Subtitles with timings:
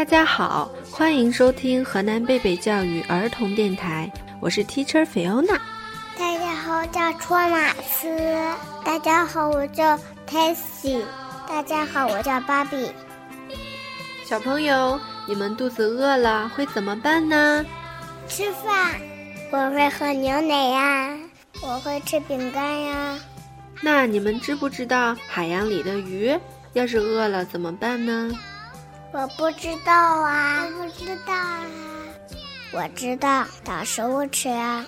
[0.00, 5.58] 大家好，欢迎收听河南贝贝教育儿童电台，我是 Teacher Fiona。
[6.18, 8.08] 大家好，我叫托马斯。
[8.82, 11.02] 大家好，我叫 Tessie。
[11.46, 12.90] 大家好，我叫芭比。
[14.24, 17.62] 小朋友，你们肚子饿了会怎么办呢？
[18.26, 18.98] 吃饭。
[19.50, 21.14] 我会喝牛奶呀。
[21.60, 23.18] 我会吃饼干呀。
[23.82, 26.34] 那你们知不知道海洋里的鱼
[26.72, 28.32] 要是饿了怎么办呢？
[29.12, 31.66] 我不知道啊，我不知道啊。
[32.72, 34.86] 我知道，找食物吃啊。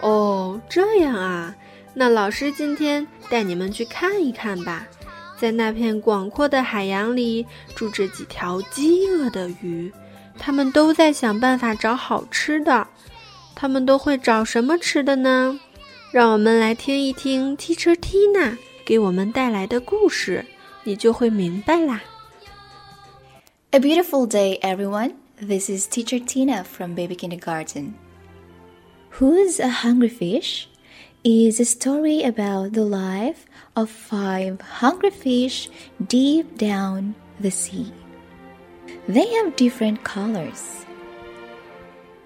[0.00, 1.52] 哦，这样啊。
[1.92, 4.86] 那老师今天带你们去看一看吧。
[5.36, 9.92] 在那片广阔的海洋里，住着几条饥饿的鱼，
[10.38, 12.86] 它们都在想办法找好吃的。
[13.56, 15.58] 它们都会找什么吃的呢？
[16.12, 20.46] 让我们来听一听 Teacher Tina 给我们带来的故事，
[20.84, 22.00] 你就会明白啦。
[23.74, 25.16] A beautiful day, everyone.
[25.34, 27.98] This is Teacher Tina from Baby Kindergarten.
[29.18, 30.68] Who's a Hungry Fish?
[31.24, 35.68] is a story about the life of five hungry fish
[36.06, 37.92] deep down the sea.
[39.08, 40.86] They have different colors.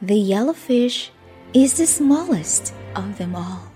[0.02, 1.10] The yellow fish
[1.54, 3.72] is the smallest of them all.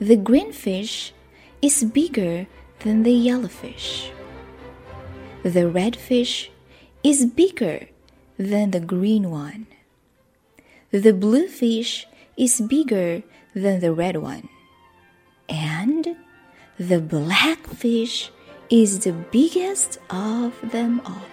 [0.00, 1.12] The green fish
[1.60, 2.46] is bigger
[2.78, 4.10] than the yellow fish.
[5.44, 6.50] The red fish
[7.02, 7.88] is bigger
[8.38, 9.66] than the green one.
[10.90, 13.22] The blue fish is bigger
[13.54, 14.48] than the red one.
[15.46, 16.16] And
[16.78, 18.30] the black fish
[18.70, 21.28] is the biggest of them all.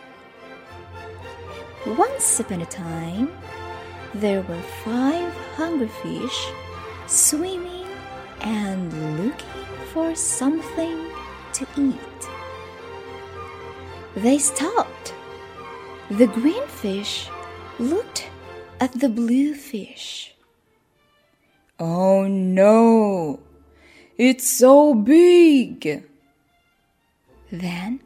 [1.95, 3.31] Once upon a time,
[4.13, 6.51] there were five hungry fish
[7.07, 7.87] swimming
[8.41, 8.91] and
[9.23, 11.07] looking for something
[11.53, 12.30] to eat.
[14.15, 15.13] They stopped.
[16.09, 17.29] The green fish
[17.79, 18.27] looked
[18.79, 20.35] at the blue fish.
[21.79, 23.39] Oh no!
[24.17, 26.03] It's so big!
[27.51, 28.01] Then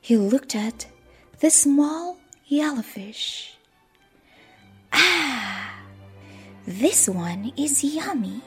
[0.00, 0.86] he looked at
[1.40, 2.18] the small
[2.48, 3.54] yellowfish.
[4.92, 5.72] Ah,
[6.66, 8.42] this one is yummy.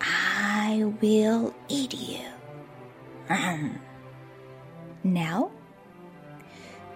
[0.00, 2.26] I will eat you.
[5.04, 5.50] Now,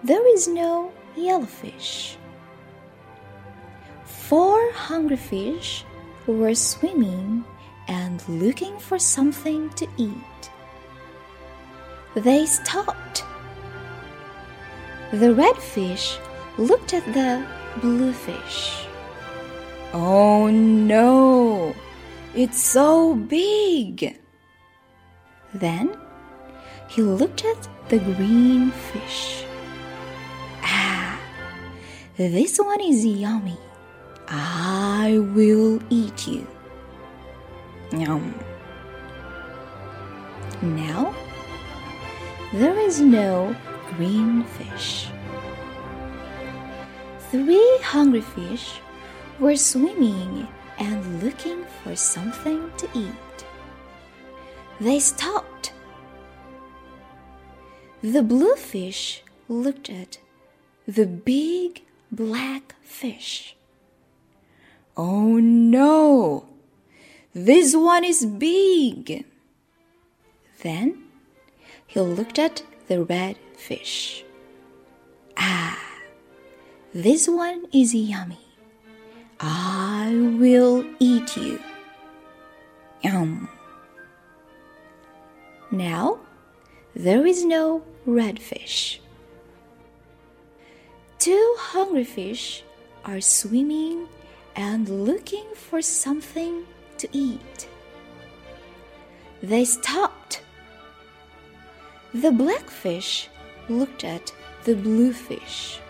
[0.03, 2.15] there is no yellowfish.
[4.05, 5.83] Four hungry fish
[6.27, 7.43] were swimming
[7.87, 10.51] and looking for something to eat.
[12.15, 13.23] They stopped.
[15.11, 16.17] The red fish
[16.57, 17.45] looked at the
[17.81, 18.85] blue fish.
[19.93, 21.73] Oh no!
[22.35, 24.19] It's so big!
[25.53, 25.97] Then
[26.87, 29.48] he looked at the green fish.
[32.19, 33.57] This one is yummy.
[34.27, 36.45] I will eat you.
[37.93, 38.37] Yum.
[40.61, 41.15] Now,
[42.51, 43.55] there is no
[43.95, 45.07] green fish.
[47.31, 48.81] Three hungry fish
[49.39, 50.45] were swimming
[50.77, 53.45] and looking for something to eat.
[54.81, 55.71] They stopped.
[58.01, 60.17] The blue fish looked at
[60.85, 63.55] the big black fish.
[64.97, 66.45] Oh no!
[67.33, 69.25] This one is big!
[70.61, 71.03] Then
[71.87, 74.25] he looked at the red fish.
[75.37, 75.79] Ah,
[76.93, 78.39] this one is yummy.
[79.39, 81.59] I will eat you.
[83.01, 83.47] Yum.
[85.71, 86.19] Now
[86.93, 88.99] there is no red fish.
[91.19, 92.63] Two hungry fish
[93.03, 94.07] are swimming
[94.55, 96.63] and looking for something
[96.97, 97.67] to eat.
[99.43, 100.41] They stopped.
[102.13, 103.27] The black fish
[103.67, 104.31] looked at
[104.63, 105.81] the blue fish.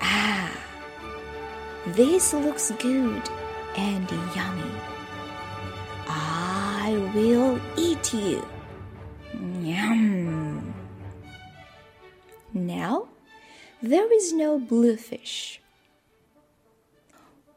[0.00, 0.50] Ah,
[1.94, 3.22] this looks good
[3.76, 4.74] and yummy.
[6.08, 8.44] I will eat you.
[9.62, 10.09] Yum.
[13.81, 15.59] there is no blue fish.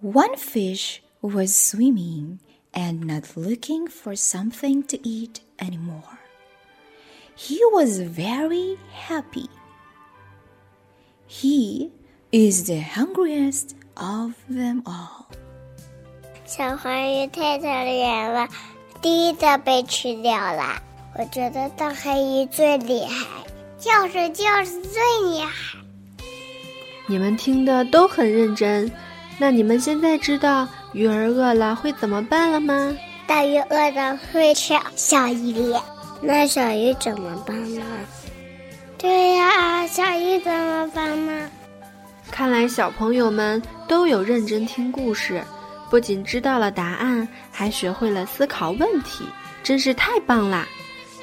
[0.01, 2.39] One fish was swimming
[2.73, 6.19] and not looking for something to eat anymore.
[7.35, 9.49] He was very happy.
[11.27, 11.91] He
[12.31, 15.27] is the hungriest of them all.
[16.47, 18.49] 小黄鱼太可怜了，
[19.03, 20.83] 第一个被吃掉了。
[21.19, 23.45] 我觉得大黑鱼最厉害，
[23.79, 25.79] 就是就是最厉害。
[27.14, 28.92] 你们听的都很认真，
[29.38, 32.92] 那你们现在知道鱼儿饿了会怎么办了吗？
[33.28, 35.76] 大鱼饿了会吃小鱼，
[36.22, 37.84] 那小鱼怎么办呢？
[38.98, 41.48] 对呀，小鱼怎么办呢？
[42.32, 45.40] 看来小朋友们都有认真听故事，
[45.92, 49.24] 不仅知道了答案，还学会了思考问题，
[49.62, 50.68] 真是太棒啦！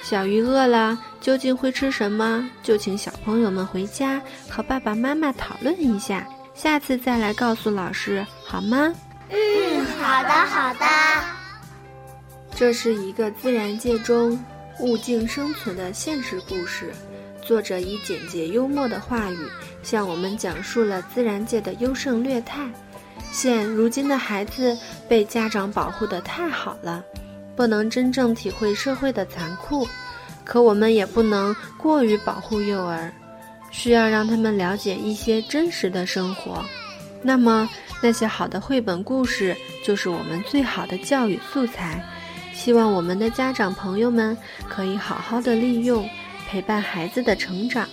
[0.03, 2.49] 小鱼饿了，究竟会吃什么？
[2.63, 8.93] 就请小朋友们回家和爸爸妈妈讨论一下，下次再来告诉老师，好吗？
[9.29, 10.87] 嗯，好的，好的。
[12.57, 14.39] 这是一个自然界中
[14.81, 16.93] 物竞生存的现实故事，
[17.43, 19.39] 作者以简洁幽默的话语
[19.83, 22.69] 向我们讲述了自然界的优胜劣汰。
[23.31, 24.77] 现如今的孩子
[25.09, 27.05] 被家长保护的太好了。
[27.61, 29.87] 不能真正体会社会的残酷，
[30.45, 33.13] 可我们也不能过于保护幼儿，
[33.71, 36.65] 需要让他们了解一些真实的生活。
[37.21, 37.69] 那么，
[38.01, 39.55] 那些好的绘本故事
[39.85, 42.03] 就是我们最好的教育素材。
[42.55, 44.35] 希望我们的家长朋友们
[44.67, 46.09] 可以好好的利用，
[46.49, 47.87] 陪伴孩子的成长。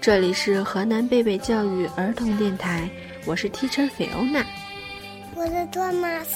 [0.00, 2.90] 这里是河南贝贝教育儿童电台，
[3.24, 4.44] 我是 Teacher Fiona，
[5.36, 6.26] 我是 Thomas。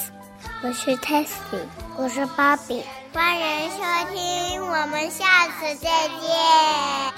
[0.63, 1.59] 我是 Tessie，
[1.97, 2.83] 我是芭比，
[3.13, 3.77] 欢迎收
[4.13, 7.10] 听，我们下次再见。